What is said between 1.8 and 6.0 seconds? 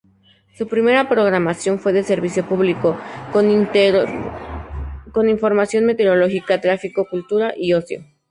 de servicio público, con información